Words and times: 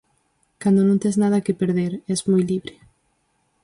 Cando 0.61 0.81
non 0.85 1.01
tes 1.03 1.15
nada 1.23 1.43
que 1.45 1.57
perder, 1.61 1.91
es 2.13 2.19
moi 2.29 2.43
libre. 2.51 2.73